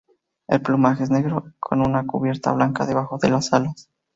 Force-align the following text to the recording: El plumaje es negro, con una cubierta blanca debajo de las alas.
El 0.47 0.63
plumaje 0.63 1.03
es 1.03 1.11
negro, 1.11 1.53
con 1.59 1.81
una 1.81 2.07
cubierta 2.07 2.51
blanca 2.53 2.87
debajo 2.87 3.19
de 3.19 3.29
las 3.29 3.53
alas. 3.53 3.87